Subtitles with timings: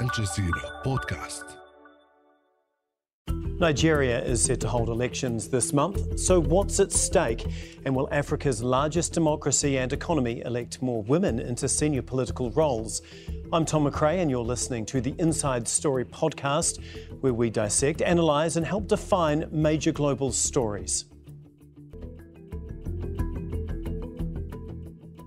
[0.00, 1.44] الجزيرة بودكاست
[3.58, 7.42] Nigeria is set to hold elections this month, so what's at stake?
[7.86, 13.00] And will Africa's largest democracy and economy elect more women into senior political roles?
[13.54, 16.82] I'm Tom McRae, and you're listening to the Inside Story podcast,
[17.22, 21.06] where we dissect, analyse, and help define major global stories.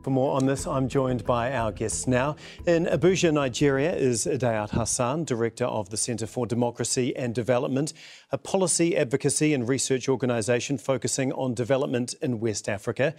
[0.05, 2.37] For more on this, I'm joined by our guests now.
[2.67, 7.91] In Abuja, Nigeria, is Idayat Hassan, Director of the Centre for Democracy and Development,
[8.31, 13.15] a policy advocacy and research organisation focusing on development in West Africa.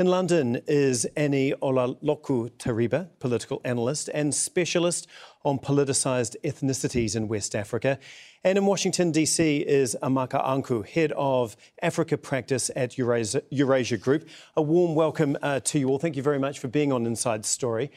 [0.00, 5.06] In London is Annie Olaloku Teriba, political analyst and specialist
[5.44, 7.98] on politicised ethnicities in West Africa.
[8.42, 14.26] And in Washington, D.C., is Amaka Anku, head of Africa practice at Eurasia, Eurasia Group.
[14.56, 15.98] A warm welcome uh, to you all.
[15.98, 17.90] Thank you very much for being on Inside Story.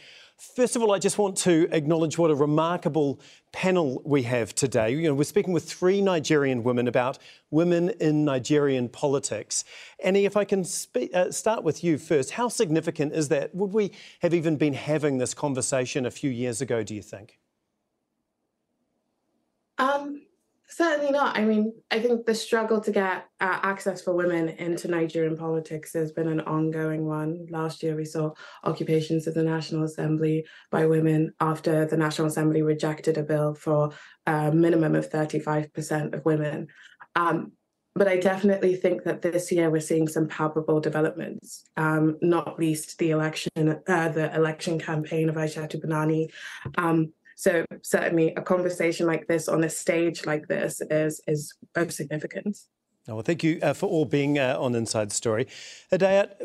[0.55, 3.19] First of all, I just want to acknowledge what a remarkable
[3.53, 4.91] panel we have today.
[4.91, 7.17] You know, we're speaking with three Nigerian women about
[7.49, 9.63] women in Nigerian politics.
[10.03, 10.65] Annie, if I can
[11.13, 13.55] uh, start with you first, how significant is that?
[13.55, 17.39] Would we have even been having this conversation a few years ago, do you think?
[19.77, 20.23] Um,
[20.75, 21.37] Certainly not.
[21.37, 25.93] I mean, I think the struggle to get uh, access for women into Nigerian politics
[25.93, 27.45] has been an ongoing one.
[27.51, 28.31] Last year, we saw
[28.63, 33.91] occupations of the National Assembly by women after the National Assembly rejected a bill for
[34.25, 36.69] a minimum of 35% of women.
[37.15, 37.51] Um,
[37.93, 42.97] but I definitely think that this year we're seeing some palpable developments, um, not least
[42.97, 43.51] the election,
[43.87, 46.31] uh, the election campaign of Aishatu Binani.
[46.79, 51.91] Um, so certainly a conversation like this on a stage like this is is of
[51.93, 52.67] significance.
[53.07, 55.47] Oh, well, thank you uh, for all being uh, on Inside Story.
[55.91, 56.35] Idayat,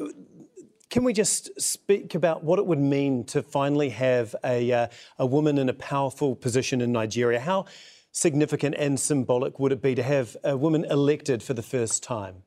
[0.90, 4.86] can we just speak about what it would mean to finally have a, uh,
[5.18, 7.38] a woman in a powerful position in Nigeria?
[7.38, 7.66] How
[8.10, 12.42] significant and symbolic would it be to have a woman elected for the first time?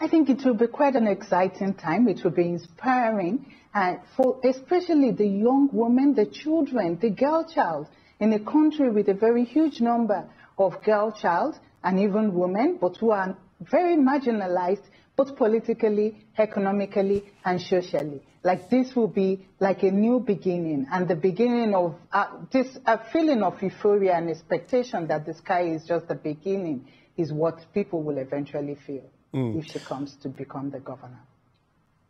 [0.00, 2.06] I think it will be quite an exciting time.
[2.06, 7.88] It will be inspiring and for especially the young women, the children, the girl child
[8.20, 12.96] in a country with a very huge number of girl child and even women, but
[12.98, 14.84] who are very marginalized
[15.16, 18.22] both politically, economically, and socially.
[18.44, 23.00] Like this will be like a new beginning and the beginning of uh, this a
[23.12, 28.00] feeling of euphoria and expectation that the sky is just the beginning is what people
[28.04, 29.58] will eventually feel mm.
[29.58, 31.20] if she comes to become the governor.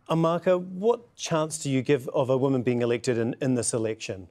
[0.09, 4.29] Amaka, what chance do you give of a woman being elected in, in this election?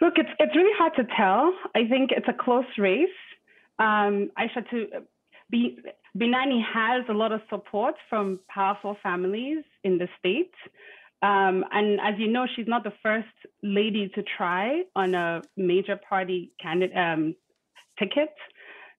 [0.00, 1.52] Look, it's it's really hard to tell.
[1.74, 3.08] I think it's a close race.
[3.78, 4.86] Um, Aisha to
[5.50, 5.78] be
[6.16, 10.52] Binani has a lot of support from powerful families in the state.
[11.22, 13.28] Um, and as you know, she's not the first
[13.62, 17.34] lady to try on a major party candidate um,
[17.98, 18.34] ticket.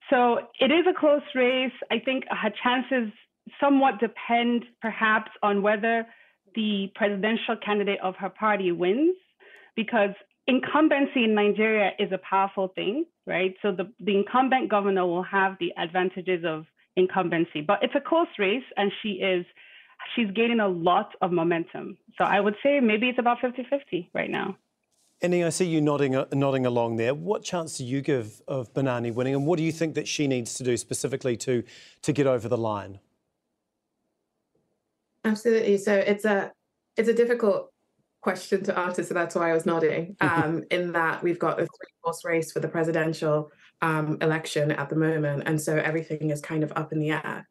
[0.09, 1.72] So it is a close race.
[1.91, 3.12] I think her chances
[3.59, 6.06] somewhat depend perhaps on whether
[6.56, 9.16] the presidential candidate of her party wins,
[9.75, 10.12] because
[10.47, 13.53] incumbency in Nigeria is a powerful thing, right?
[13.62, 18.28] So the, the incumbent governor will have the advantages of incumbency, but it's a close
[18.39, 19.45] race and she is
[20.16, 21.97] she's gaining a lot of momentum.
[22.18, 24.57] So I would say maybe it's about 50-50 right now.
[25.22, 27.16] Annie, I see you nodding, uh, nodding along there.
[27.16, 30.28] What chance do you give of Binani winning, and what do you think that she
[30.28, 31.64] needs to do specifically to,
[32.04, 33.00] to get over the line?
[35.26, 35.78] Absolutely.
[35.78, 36.52] So it's a
[36.96, 37.72] it's a difficult
[38.22, 40.16] question to answer, so that's why I was nodding.
[40.22, 43.52] Um, in that we've got a three-horse race for the presidential
[43.82, 47.48] um, election at the moment, and so everything is kind of up in the air.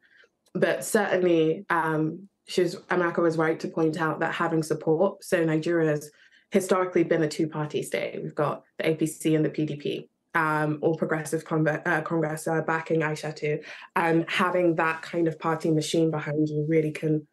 [0.53, 5.23] But certainly, um, she's Amaka was right to point out that having support.
[5.23, 6.09] So Nigeria's
[6.51, 8.21] historically been a two-party state.
[8.21, 10.07] We've got the APC and the PDP.
[10.35, 13.63] Um, all progressive uh, Congress uh, backing Aishatu,
[13.95, 17.25] and having that kind of party machine behind you really can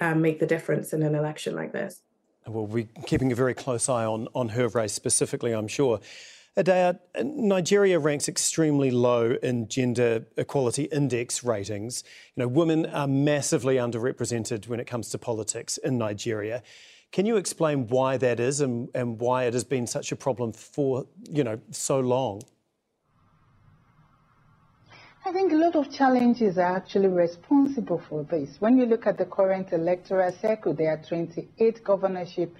[0.00, 2.02] um, make the difference in an election like this.
[2.48, 6.00] Well, be keeping a very close eye on, on her race specifically, I'm sure.
[6.56, 12.02] Idayat, Nigeria ranks extremely low in gender equality index ratings.
[12.34, 16.64] You know, women are massively underrepresented when it comes to politics in Nigeria.
[17.10, 20.52] Can you explain why that is and, and why it has been such a problem
[20.52, 22.42] for, you know, so long?
[25.24, 28.56] I think a lot of challenges are actually responsible for this.
[28.60, 32.54] When you look at the current electoral cycle, there are 28 governorship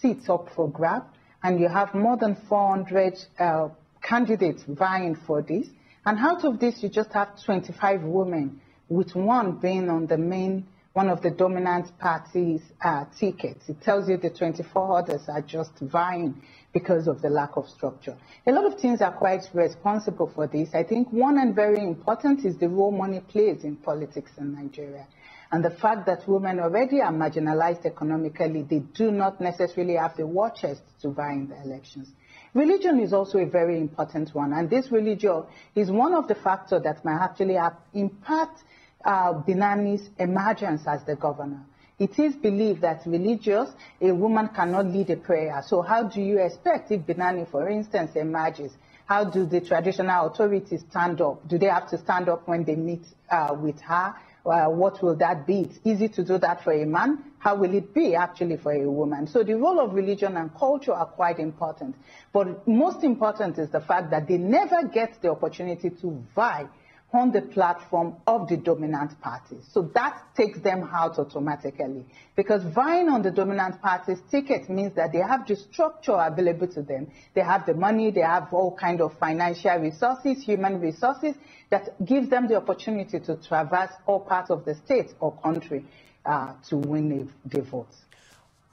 [0.00, 1.04] seats up for grab,
[1.42, 3.68] and you have more than 400 uh,
[4.02, 5.68] candidates vying for this.
[6.06, 10.66] And out of this, you just have 25 women, with one being on the main
[10.98, 13.68] one of the dominant parties' uh, tickets.
[13.68, 16.42] It tells you the 24 others are just vying
[16.72, 18.16] because of the lack of structure.
[18.48, 20.70] A lot of things are quite responsible for this.
[20.74, 25.06] I think one and very important is the role money plays in politics in Nigeria.
[25.52, 30.26] And the fact that women already are marginalized economically, they do not necessarily have the
[30.26, 32.08] war chest to vie in the elections.
[32.54, 35.44] Religion is also a very important one, and this religion
[35.76, 37.56] is one of the factors that might actually
[37.94, 38.64] impact
[39.04, 41.64] uh, Binani's emergence as the governor.
[41.98, 45.62] It is believed that religious, a woman cannot lead a prayer.
[45.66, 48.72] So how do you expect if Binani, for instance, emerges?
[49.06, 51.48] How do the traditional authorities stand up?
[51.48, 54.14] Do they have to stand up when they meet uh, with her?
[54.46, 55.62] Uh, what will that be?
[55.62, 57.24] It's easy to do that for a man.
[57.38, 59.26] How will it be actually for a woman?
[59.26, 61.96] So the role of religion and culture are quite important.
[62.32, 66.68] But most important is the fact that they never get the opportunity to vie
[67.12, 69.64] on the platform of the dominant parties.
[69.72, 72.04] So that takes them out automatically.
[72.36, 76.82] Because vying on the dominant party's ticket means that they have the structure available to
[76.82, 77.10] them.
[77.34, 81.34] They have the money, they have all kind of financial resources, human resources
[81.70, 85.86] that gives them the opportunity to traverse all parts of the state or country
[86.26, 87.96] uh, to win the votes.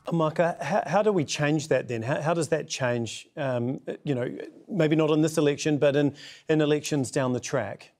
[0.08, 2.04] Amaka, how, how, do we change that then?
[2.04, 4.38] How, how does that change, um, you know,
[4.68, 6.16] maybe not in this election, but in,
[6.48, 7.94] in elections down the track?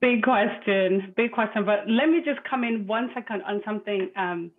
[0.00, 1.64] Big question, big question.
[1.64, 4.50] But let me just come in one second on something um,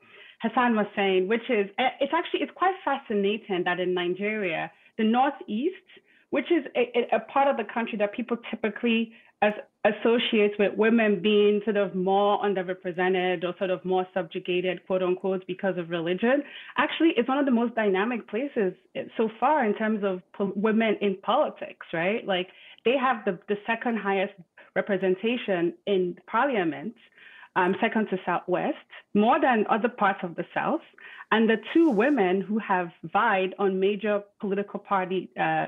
[0.41, 5.03] Hassan was saying, which is eh, it's actually it's quite fascinating that in Nigeria, the
[5.03, 5.75] Northeast,
[6.29, 9.53] which is a, a part of the country that people typically as
[10.59, 15.77] with women being sort of more underrepresented or sort of more subjugated, quote unquote, because
[15.77, 16.43] of religion,
[16.77, 18.73] actually is one of the most dynamic places
[19.17, 20.21] so far in terms of
[20.55, 22.25] women in politics, right?
[22.25, 22.49] Like
[22.85, 24.33] they have the, the second highest
[24.75, 26.95] representation in parliament,
[27.55, 28.77] um, second to Southwest,
[29.13, 30.81] more than other parts of the South.
[31.31, 35.67] And the two women who have vied on major political party uh,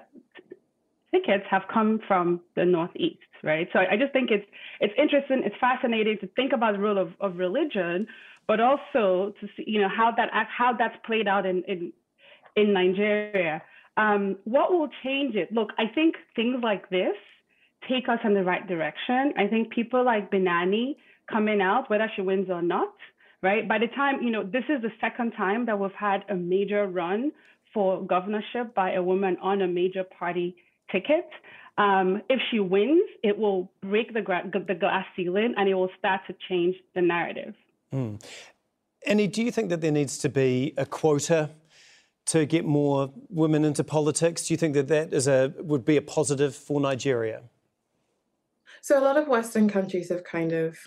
[1.13, 3.67] tickets have come from the Northeast, right?
[3.71, 4.45] So I just think it's
[4.79, 8.07] it's interesting, it's fascinating to think about the role of, of religion,
[8.47, 11.93] but also to see, you know, how that how that's played out in in,
[12.55, 13.61] in Nigeria.
[13.95, 15.51] Um, what will change it?
[15.53, 17.15] Look, I think things like this
[17.89, 19.33] take us in the right direction.
[19.37, 20.95] I think people like Binani
[21.31, 22.93] coming out, whether she wins or not,
[23.41, 23.67] right?
[23.67, 26.87] By the time, you know, this is the second time that we've had a major
[26.87, 27.31] run
[27.73, 30.55] for governorship by a woman on a major party
[30.91, 31.27] ticket.
[31.77, 35.89] Um, if she wins, it will break the, gra- the glass ceiling and it will
[35.97, 37.55] start to change the narrative.
[37.91, 38.23] Mm.
[39.05, 41.49] Annie, do you think that there needs to be a quota
[42.27, 44.47] to get more women into politics?
[44.47, 47.41] Do you think that that is a would be a positive for Nigeria?
[48.83, 50.77] So a lot of Western countries have kind of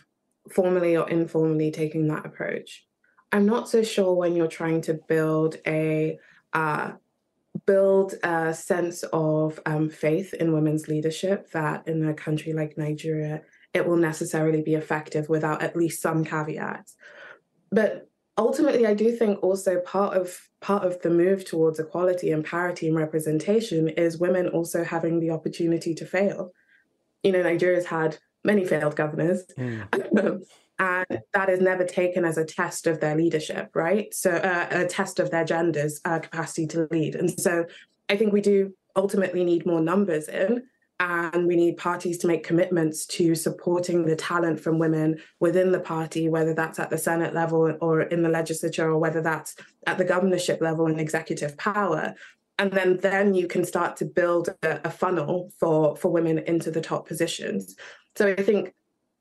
[0.52, 2.84] formally or informally taken that approach.
[3.32, 6.18] I'm not so sure when you're trying to build a
[6.52, 6.92] uh,
[7.64, 13.40] build a sense of um, faith in women's leadership that in a country like Nigeria
[13.72, 16.96] it will necessarily be effective without at least some caveats.
[17.72, 22.44] But ultimately, I do think also part of part of the move towards equality and
[22.44, 26.52] parity and representation is women also having the opportunity to fail
[27.22, 29.44] you know, Nigeria's had many failed governors.
[29.58, 30.42] Mm.
[30.78, 34.12] and that is never taken as a test of their leadership, right?
[34.14, 37.14] So, uh, a test of their gender's uh, capacity to lead.
[37.14, 37.64] And so,
[38.08, 40.64] I think we do ultimately need more numbers in,
[41.00, 45.80] and we need parties to make commitments to supporting the talent from women within the
[45.80, 49.98] party, whether that's at the Senate level or in the legislature, or whether that's at
[49.98, 52.14] the governorship level and executive power
[52.58, 56.70] and then then you can start to build a, a, funnel for for women into
[56.70, 57.76] the top positions
[58.16, 58.72] so i think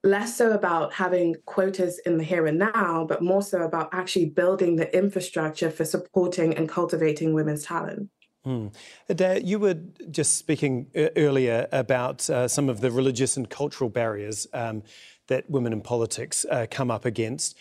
[0.04, 4.26] less so about having quotas in the here and now but more so about actually
[4.26, 8.10] building the infrastructure for supporting and cultivating women's talent
[8.44, 8.68] Hmm.
[9.42, 9.74] you were
[10.12, 14.84] just speaking earlier about uh, some of the religious and cultural barriers um,
[15.28, 17.58] that women in politics uh, come up against.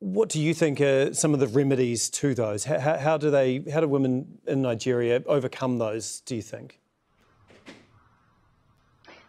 [0.00, 2.64] What do you think are some of the remedies to those?
[2.64, 6.20] How, how, do they, how do women in Nigeria overcome those?
[6.20, 6.80] Do you think?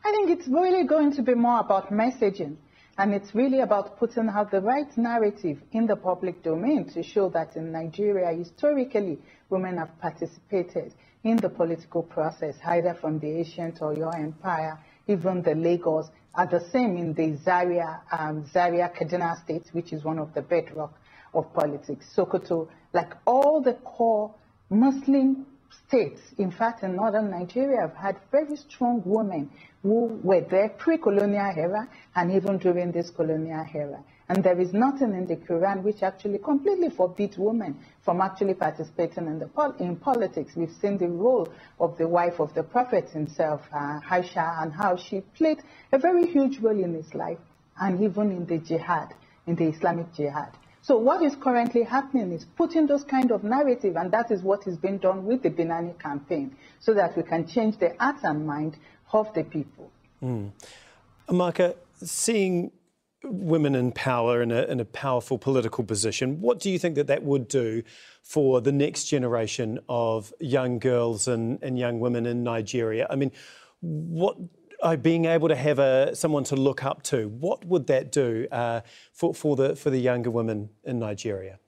[0.04, 2.58] I think it's really going to be more about messaging,
[2.98, 7.30] and it's really about putting out the right narrative in the public domain to show
[7.30, 9.18] that in Nigeria, historically,
[9.50, 10.94] women have participated
[11.24, 16.60] in the political process, either from the ancient Oyo empire, even the Lagos are the
[16.72, 20.94] same in the Zaria, um, Zaria Kaduna state, which is one of the bedrock
[21.34, 22.06] of politics.
[22.16, 24.34] Sokoto, like all the core
[24.70, 25.46] Muslim
[25.88, 29.50] states, in fact, in northern Nigeria, have had very strong women
[29.84, 34.04] who were there pre-colonial era and even during this colonial era.
[34.28, 39.28] And there is nothing in the Quran which actually completely forbids women from actually participating
[39.28, 40.54] in, the pol- in politics.
[40.56, 41.48] We've seen the role
[41.80, 46.26] of the wife of the Prophet himself, uh, Aisha, and how she played a very
[46.26, 47.38] huge role in his life
[47.80, 49.14] and even in the jihad,
[49.46, 50.52] in the Islamic jihad.
[50.86, 54.68] So what is currently happening is putting those kind of narrative, and that is what
[54.68, 58.46] is being done with the Binani campaign, so that we can change the heart and
[58.46, 58.78] mind
[59.12, 59.90] of the people.
[60.22, 60.52] Mm.
[61.28, 62.72] Amaka, seeing
[63.24, 67.08] women in power in a, in a powerful political position, what do you think that
[67.08, 67.82] that would do
[68.22, 73.08] for the next generation of young girls and, and young women in Nigeria?
[73.10, 73.32] I mean,
[73.82, 74.38] what
[74.82, 78.48] uh, being able to have a, someone to look up to, what would that do
[78.52, 81.60] uh, for, for, the, for the younger women in Nigeria?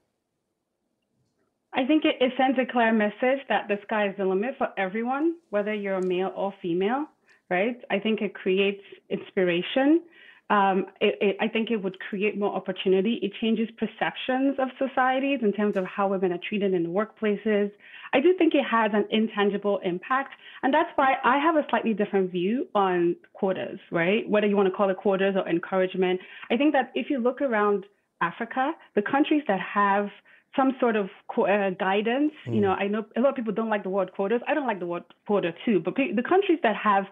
[1.74, 4.70] I think it, it, sends a clear message that the sky is the limit for
[4.78, 7.06] everyone, whether you're a male or female,
[7.50, 7.78] right?
[7.92, 10.02] I think it creates inspiration
[10.50, 13.20] um, it, it, I think it would create more opportunity.
[13.22, 17.70] It changes perceptions of societies in terms of how women are treated in the workplaces.
[18.14, 20.34] I do think it has an intangible impact.
[20.64, 24.28] And that's why I have a slightly different view on quotas, right?
[24.30, 26.22] Whether you want to call it quotas or encouragement.
[26.50, 27.86] I think that if you look around
[28.22, 30.08] Africa, the countries that have
[30.56, 32.34] some sort of uh, guidance.
[32.48, 32.56] Mm.
[32.56, 34.42] You know, I know a lot of people don't like the word quotas.
[34.48, 35.80] I don't like the word quota too.
[35.84, 37.06] But the countries that have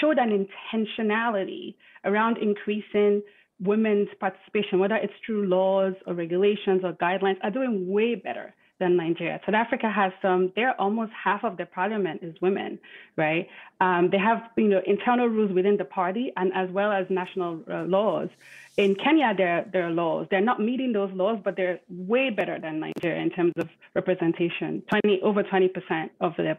[0.00, 3.22] showed an intentionality around increasing
[3.62, 8.96] women's participation, whether it's through laws or regulations or guidelines, are doing way better than
[8.96, 9.40] Nigeria.
[9.46, 12.78] South Africa has some, they're almost half of their parliament is women,
[13.16, 13.46] right?
[13.80, 17.60] Um, they have, you know, internal rules within the party and as well as national
[17.70, 18.28] uh, laws.
[18.76, 20.26] In Kenya, there, there are laws.
[20.30, 24.82] They're not meeting those laws, but they're way better than Nigeria in terms of representation.
[24.88, 26.56] 20, over 20% of the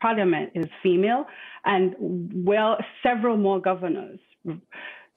[0.00, 1.24] parliament is female,
[1.64, 1.94] and
[2.44, 4.18] well, several more governors.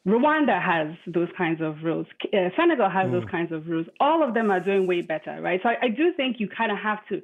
[0.07, 2.07] Rwanda has those kinds of rules.
[2.33, 3.11] Uh, Senegal has mm.
[3.11, 3.87] those kinds of rules.
[3.99, 5.59] All of them are doing way better, right?
[5.61, 7.21] So I, I do think you kind of have to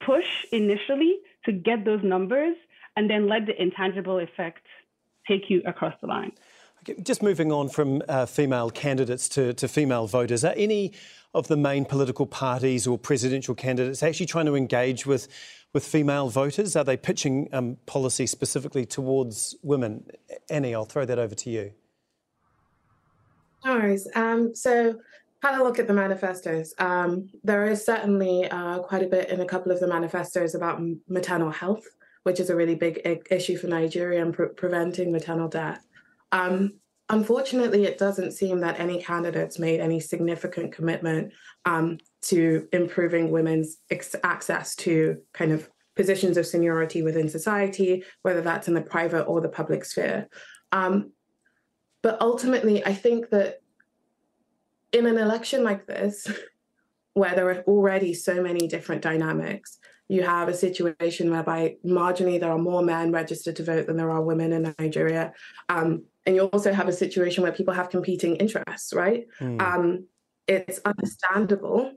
[0.00, 2.56] push initially to get those numbers
[2.96, 4.62] and then let the intangible effects
[5.28, 6.32] take you across the line.
[6.82, 10.92] Okay, just moving on from uh, female candidates to, to female voters, are any
[11.34, 15.28] of the main political parties or presidential candidates actually trying to engage with
[15.72, 16.76] with female voters?
[16.76, 20.04] Are they pitching um, policy specifically towards women?
[20.50, 21.72] Annie, I'll throw that over to you.
[23.64, 24.08] No worries.
[24.14, 24.98] Um, so,
[25.42, 26.72] had a look at the manifestos.
[26.78, 30.80] Um, there is certainly uh, quite a bit in a couple of the manifestos about
[31.08, 31.84] maternal health,
[32.22, 35.84] which is a really big issue for Nigeria and pre- preventing maternal death.
[36.30, 36.74] Um,
[37.08, 41.32] unfortunately, it doesn't seem that any candidates made any significant commitment
[41.64, 48.42] um, to improving women's ex- access to kind of positions of seniority within society, whether
[48.42, 50.28] that's in the private or the public sphere.
[50.70, 51.10] Um,
[52.02, 53.60] but ultimately, I think that
[54.92, 56.26] in an election like this,
[57.14, 59.78] where there are already so many different dynamics,
[60.08, 64.10] you have a situation whereby marginally there are more men registered to vote than there
[64.10, 65.32] are women in Nigeria.
[65.68, 69.24] Um, and you also have a situation where people have competing interests, right?
[69.40, 69.60] Mm.
[69.60, 70.06] Um,
[70.46, 71.92] it's understandable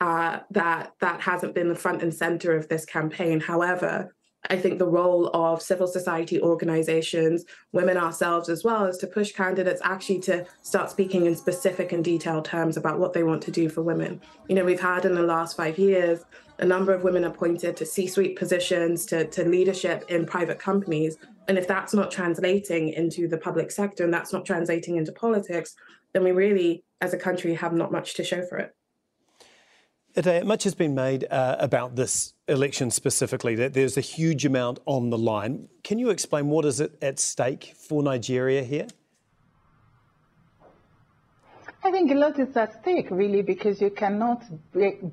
[0.00, 3.40] uh, that that hasn't been the front and center of this campaign.
[3.40, 4.14] However,
[4.50, 9.32] I think the role of civil society organizations, women ourselves as well, is to push
[9.32, 13.50] candidates actually to start speaking in specific and detailed terms about what they want to
[13.50, 14.20] do for women.
[14.48, 16.24] You know, we've had in the last five years
[16.60, 21.16] a number of women appointed to C suite positions, to, to leadership in private companies.
[21.48, 25.74] And if that's not translating into the public sector and that's not translating into politics,
[26.12, 28.74] then we really, as a country, have not much to show for it.
[30.16, 34.80] Ade, much has been made uh, about this election specifically, that there's a huge amount
[34.86, 35.68] on the line.
[35.84, 38.86] Can you explain what is at stake for Nigeria here?
[41.84, 44.42] I think a lot is at stake, really, because you cannot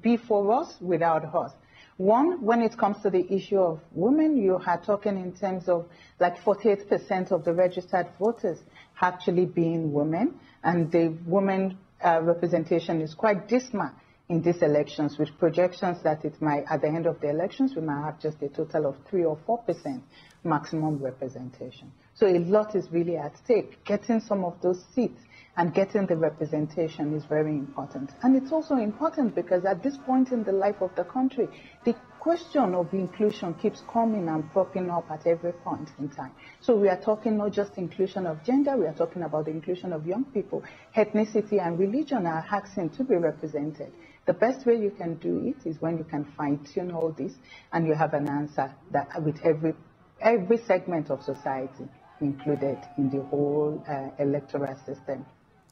[0.01, 1.51] be for us without us.
[1.97, 5.87] One, when it comes to the issue of women, you are talking in terms of
[6.19, 8.59] like 48% of the registered voters
[9.01, 13.91] actually being women, and the women uh, representation is quite dismal
[14.27, 17.82] in these elections, with projections that it might, at the end of the elections, we
[17.82, 20.01] might have just a total of 3 or 4%
[20.44, 21.91] maximum representation.
[22.15, 23.84] So a lot is really at stake.
[23.86, 25.22] Getting some of those seats
[25.58, 28.12] and getting the representation is very important.
[28.24, 31.48] And it's also important because at this point in the life of the country,
[31.86, 36.32] the question of inclusion keeps coming and popping up at every point in time.
[36.60, 39.94] So we are talking not just inclusion of gender, we are talking about the inclusion
[39.94, 40.63] of young people.
[40.98, 43.91] Ethnicity and religion are asking to be represented.
[44.25, 47.34] The best way you can do it is when you can fine tune all this
[47.72, 49.74] and you have an answer that with every
[50.22, 51.88] every segment of society
[52.22, 55.25] included in the whole uh, electoral system.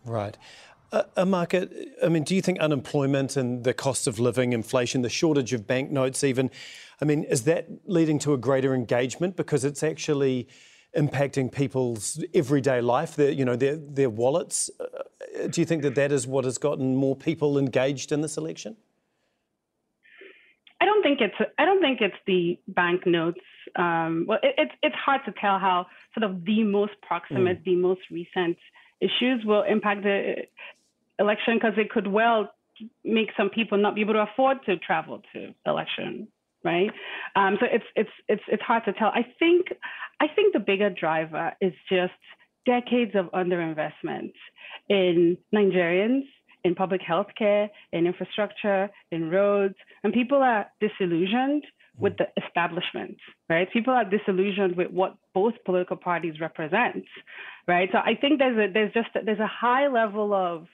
[0.06, 0.38] Right.
[0.92, 5.10] Uh, Amaka, I mean, do you think unemployment and the cost of living, inflation, the
[5.10, 6.52] shortage of banknotes, even,
[7.02, 10.48] I mean, is that leading to a greater engagement because it's actually
[10.96, 14.70] impacting people's everyday life, their, you know, their, their wallets?
[15.50, 18.78] Do you think that that is what has gotten more people engaged in this election?
[20.82, 23.40] I don't think it's I don't think it's the banknotes.
[23.76, 27.64] Um, well, it, it's it's hard to tell how sort of the most proximate, mm.
[27.64, 28.58] the most recent
[29.00, 30.44] issues will impact the
[31.20, 32.52] election because it could well
[33.04, 36.28] make some people not be able to afford to travel to election,
[36.64, 36.92] right?
[37.36, 39.10] Um, so it's it's it's it's hard to tell.
[39.10, 39.68] I think
[40.20, 42.12] I think the bigger driver is just
[42.66, 44.34] decades of underinvestment
[44.90, 46.24] in Nigerians
[46.64, 51.64] in public health care, in infrastructure, in roads, and people are disillusioned
[51.98, 53.18] with the establishment,
[53.50, 53.72] right?
[53.72, 57.06] People are disillusioned with what both political parties represent,
[57.68, 57.90] right?
[57.92, 60.68] So I think there's a there's just there's a high level of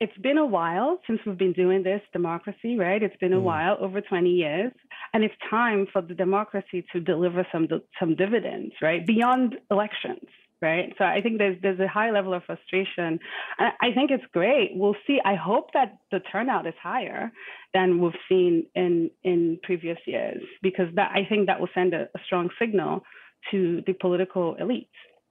[0.00, 3.02] it's been a while since we've been doing this democracy, right?
[3.02, 3.42] It's been a mm.
[3.42, 4.72] while, over 20 years,
[5.12, 7.68] and it's time for the democracy to deliver some
[8.00, 9.06] some dividends, right?
[9.06, 10.28] Beyond elections,
[10.64, 10.92] right?
[10.98, 13.20] So I think there's there's a high level of frustration.
[13.58, 14.70] I think it's great.
[14.74, 15.18] We'll see.
[15.24, 17.30] I hope that the turnout is higher
[17.74, 22.02] than we've seen in in previous years because that I think that will send a,
[22.18, 23.02] a strong signal
[23.50, 24.88] to the political elite.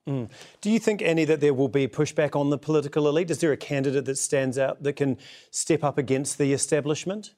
[0.08, 0.30] Mm.
[0.62, 3.32] Do you think, Annie, that there will be pushback on the political elite?
[3.32, 5.18] Is there a candidate that stands out that can
[5.50, 7.34] step up against the establishment?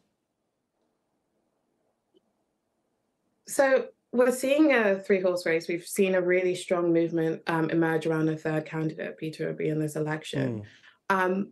[3.48, 5.67] So we're seeing a three horse race.
[5.67, 9.79] We've seen a really strong movement um, emerge around a third candidate, Peter Obi, in
[9.79, 10.63] this election.
[11.12, 11.15] Mm.
[11.15, 11.51] Um,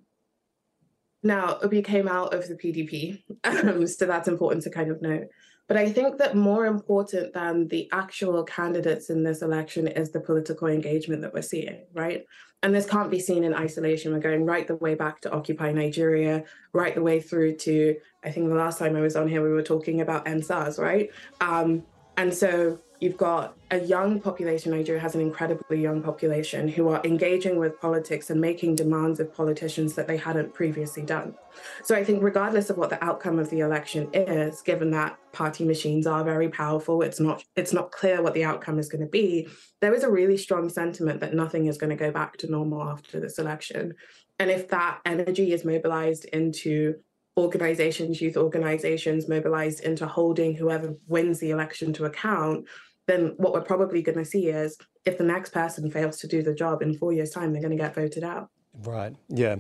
[1.22, 5.28] now, Obi came out of the PDP, um, so that's important to kind of note.
[5.68, 10.20] But I think that more important than the actual candidates in this election is the
[10.20, 12.26] political engagement that we're seeing, right?
[12.62, 14.12] And this can't be seen in isolation.
[14.12, 16.44] We're going right the way back to Occupy Nigeria,
[16.74, 19.52] right the way through to, I think the last time I was on here, we
[19.52, 21.10] were talking about EndSARS, right?
[21.40, 21.84] Um,
[22.18, 27.02] and so you've got a young population, Nigeria has an incredibly young population who are
[27.04, 31.36] engaging with politics and making demands of politicians that they hadn't previously done.
[31.84, 35.66] So I think regardless of what the outcome of the election is, given that party
[35.66, 39.10] machines are very powerful, it's not it's not clear what the outcome is going to
[39.10, 39.50] be,
[39.82, 42.84] there is a really strong sentiment that nothing is going to go back to normal
[42.84, 43.94] after this election.
[44.40, 46.96] And if that energy is mobilized into
[47.38, 52.66] organizations, youth organizations mobilized into holding whoever wins the election to account,
[53.08, 56.42] then what we're probably going to see is if the next person fails to do
[56.42, 58.50] the job in four years' time, they're going to get voted out.
[58.82, 59.16] Right.
[59.30, 59.58] Yeah.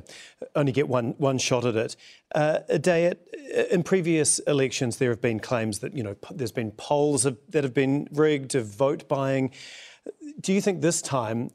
[0.55, 1.95] Only get one one shot at it.
[2.33, 3.17] Uh, Idayat,
[3.69, 7.75] in previous elections, there have been claims that you know there's been polls that have
[7.75, 9.51] been rigged, of vote buying.
[10.39, 11.51] Do you think this time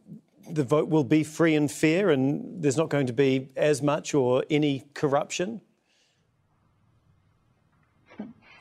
[0.48, 4.14] the vote will be free and fair, and there's not going to be as much
[4.14, 5.60] or any corruption?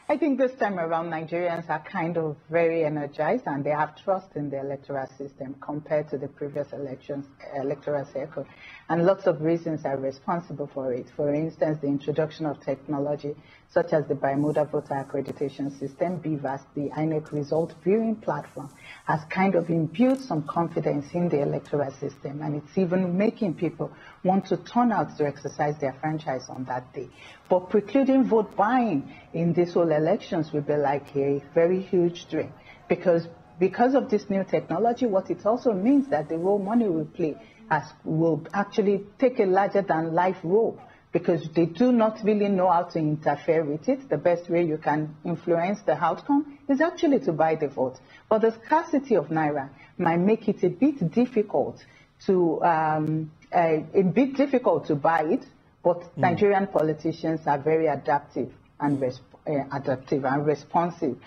[0.10, 4.38] I think this time around, Nigerians are kind of very energized and they have trust
[4.38, 8.46] in the electoral system compared to the previous elections, electoral cycle.
[8.90, 11.08] And lots of reasons are responsible for it.
[11.16, 13.36] For instance, the introduction of technology
[13.70, 18.70] such as the Bimodal Voter Accreditation System, BVAS, the INEC result viewing platform,
[19.06, 23.92] has kind of imbued some confidence in the electoral system, and it's even making people
[24.24, 27.10] want to turn out to exercise their franchise on that day.
[27.50, 32.54] But precluding vote buying in these whole elections will be like a very huge dream,
[32.88, 33.28] because
[33.60, 37.36] because of this new technology, what it also means that the role money will play
[37.70, 40.80] as will actually take a larger than life role
[41.12, 44.10] because they do not really know how to interfere with it.
[44.10, 47.98] The best way you can influence the outcome is actually to buy the vote.
[48.30, 51.84] But the scarcity of Naira might make it a bit difficult
[52.26, 55.46] to, um, uh, a bit difficult to buy it,
[55.84, 56.18] but mm.
[56.18, 61.18] Nigerian politicians are very adaptive and uh, adaptive and responsive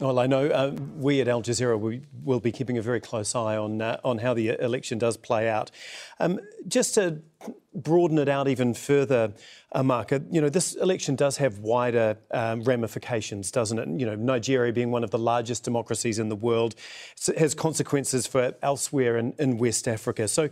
[0.00, 3.34] well, I know uh, we at Al Jazeera we will be keeping a very close
[3.34, 5.70] eye on uh, on how the election does play out.
[6.18, 7.22] Um, just to
[7.74, 9.32] broaden it out even further,
[9.72, 13.88] Amaka, uh, you know this election does have wider um, ramifications, doesn't it?
[14.00, 16.74] You know, Nigeria being one of the largest democracies in the world
[17.36, 20.28] has consequences for elsewhere in, in West Africa.
[20.28, 20.48] So.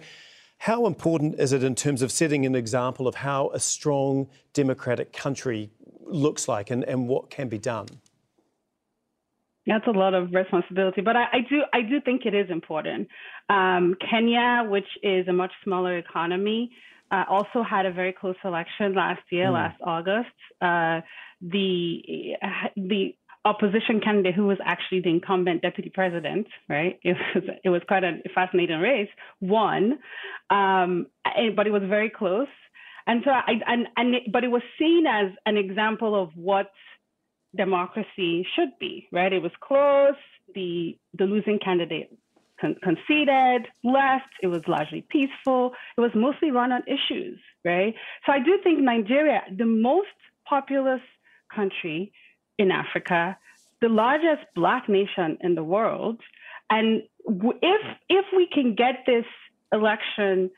[0.58, 5.12] How important is it in terms of setting an example of how a strong democratic
[5.12, 5.72] country
[6.06, 7.88] looks like and, and what can be done?
[9.66, 13.08] That's a lot of responsibility, but I, I do I do think it is important.
[13.48, 16.72] Um, Kenya, which is a much smaller economy,
[17.12, 19.52] uh, also had a very close election last year, mm.
[19.52, 20.34] last August.
[20.60, 21.00] Uh,
[21.40, 22.34] the
[22.76, 26.98] the opposition candidate who was actually the incumbent deputy president, right?
[27.04, 29.10] It was it was quite a fascinating race.
[29.40, 29.98] Won,
[30.50, 31.06] um,
[31.56, 32.48] but it was very close.
[33.06, 36.70] And so, I, and, and it, but it was seen as an example of what
[37.56, 39.32] democracy should be, right?
[39.32, 40.14] It was close.
[40.54, 42.16] The, the losing candidate
[42.60, 44.32] con- conceded, left.
[44.42, 45.72] It was largely peaceful.
[45.96, 47.94] It was mostly run on issues, right?
[48.26, 50.08] So I do think Nigeria, the most
[50.48, 51.00] populous
[51.54, 52.12] country
[52.58, 53.36] in Africa,
[53.80, 56.20] the largest Black nation in the world,
[56.70, 59.24] and if if we can get this
[59.72, 60.50] election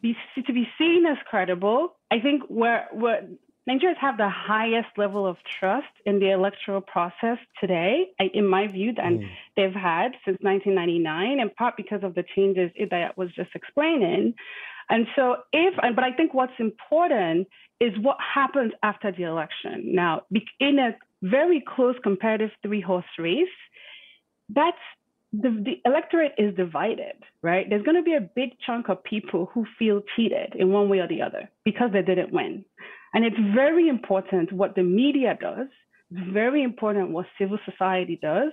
[0.00, 3.22] be, to be seen as credible, I think we're, we're
[3.68, 8.94] Nigerians have the highest level of trust in the electoral process today, in my view,
[8.94, 9.28] than mm.
[9.56, 14.34] they've had since 1999, in part because of the changes that I was just explaining.
[14.88, 19.94] And so, if, but I think what's important is what happens after the election.
[19.94, 20.22] Now,
[20.60, 23.48] in a very close competitive three horse race,
[24.48, 24.78] that's
[25.32, 27.66] the, the electorate is divided, right?
[27.68, 31.00] There's going to be a big chunk of people who feel cheated in one way
[31.00, 32.64] or the other because they didn't win.
[33.14, 35.68] And it's very important what the media does.
[36.10, 38.52] It's very important what civil society does.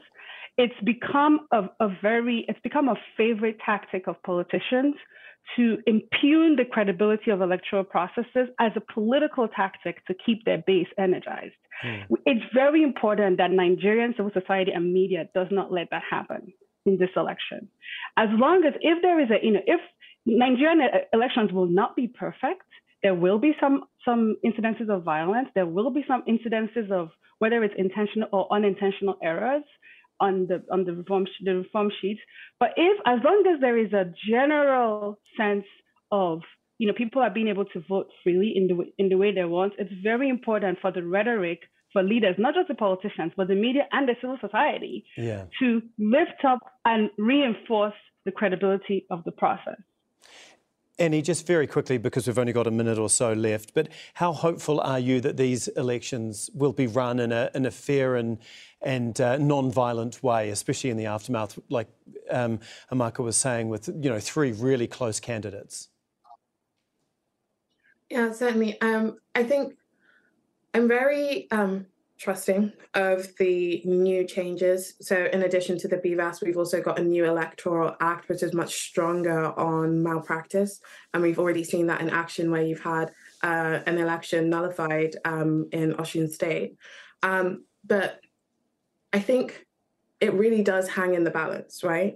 [0.58, 4.96] It's become a, a very, it's become a favorite tactic of politicians
[5.56, 10.88] to impugn the credibility of electoral processes as a political tactic to keep their base
[10.98, 11.54] energized.
[11.86, 12.04] Mm.
[12.26, 16.54] It's very important that Nigerian civil society and media does not let that happen
[16.86, 17.68] in this election.
[18.18, 19.82] As long as if there is a, you know, if
[20.26, 20.82] Nigerian
[21.14, 22.64] elections will not be perfect,
[23.06, 25.50] there will be some some incidences of violence.
[25.54, 29.62] There will be some incidences of whether it's intentional or unintentional errors
[30.20, 32.18] on the on the reform the reform sheet.
[32.60, 35.68] But if as long as there is a general sense
[36.12, 36.42] of
[36.80, 39.46] you know people are being able to vote freely in the in the way they
[39.46, 41.60] want, it's very important for the rhetoric
[41.94, 45.46] for leaders, not just the politicians, but the media and the civil society, yeah.
[45.60, 49.80] to lift up and reinforce the credibility of the process.
[50.98, 54.32] Annie, just very quickly, because we've only got a minute or so left, but how
[54.32, 58.38] hopeful are you that these elections will be run in a, in a fair and,
[58.82, 61.88] and uh, non-violent way, especially in the aftermath, like
[62.30, 62.60] um,
[62.92, 65.90] Amaka was saying, with you know three really close candidates?
[68.10, 68.80] Yeah, certainly.
[68.82, 69.74] Um, I think
[70.74, 74.94] I'm very um, trusting of the new changes.
[75.02, 78.54] So, in addition to the BVAS, we've also got a new electoral act, which is
[78.54, 80.80] much stronger on malpractice.
[81.14, 83.12] And we've already seen that in action where you've had
[83.44, 86.78] uh, an election nullified um, in Osun State.
[87.22, 88.20] Um, but
[89.12, 89.66] I think
[90.20, 92.16] it really does hang in the balance, right?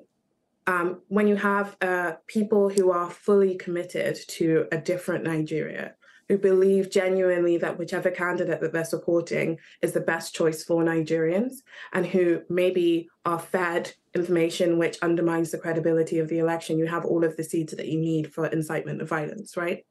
[0.68, 5.96] Um, when you have uh, people who are fully committed to a different Nigeria,
[6.30, 11.56] who believe genuinely that whichever candidate that they're supporting is the best choice for Nigerians
[11.92, 17.04] and who maybe are fed information which undermines the credibility of the election, you have
[17.04, 19.86] all of the seeds that you need for incitement of violence, right?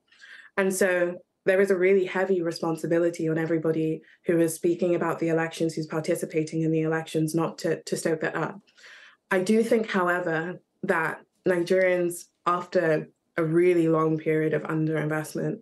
[0.57, 5.31] And so there is a really heavy responsibility on everybody who is speaking about the
[5.31, 8.61] elections, who's participating in the elections, not to, to stoke that up.
[9.31, 15.61] I do think, however, that Nigerians, after a really long period of underinvestment,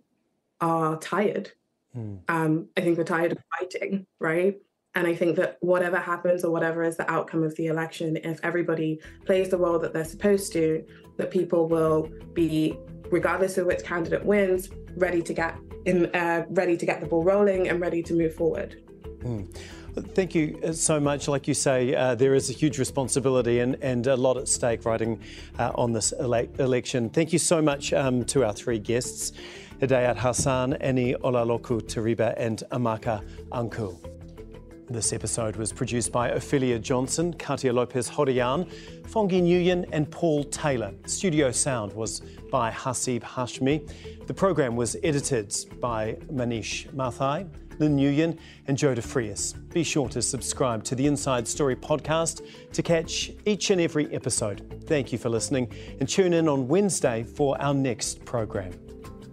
[0.61, 1.51] are tired.
[1.95, 2.19] Mm.
[2.27, 4.57] Um, I think we're tired of fighting, right?
[4.95, 8.39] And I think that whatever happens or whatever is the outcome of the election, if
[8.43, 10.83] everybody plays the role that they're supposed to,
[11.17, 12.75] that people will be,
[13.11, 17.23] regardless of which candidate wins, ready to get in, uh, ready to get the ball
[17.23, 18.81] rolling and ready to move forward.
[19.19, 19.55] Mm.
[20.01, 21.27] Thank you uh, so much.
[21.27, 24.85] Like you say, uh, there is a huge responsibility and, and a lot at stake
[24.85, 25.19] writing
[25.57, 27.09] uh, on this ele- election.
[27.09, 29.31] Thank you so much um, to our three guests.
[29.79, 33.95] Hidayat Hassan, Annie Olaloku Teriba, and Amaka Anku.
[34.89, 38.67] This episode was produced by Ophelia Johnson, Katia Lopez Hodoyan,
[39.03, 40.93] Fongi Nguyen, and Paul Taylor.
[41.05, 44.25] Studio sound was by Hasib Hashmi.
[44.25, 49.53] The program was edited by Manish Mathai, Lynn Nguyen, and Joe DeFrias.
[49.71, 52.41] Be sure to subscribe to the Inside Story podcast
[52.73, 54.83] to catch each and every episode.
[54.87, 58.86] Thank you for listening, and tune in on Wednesday for our next program.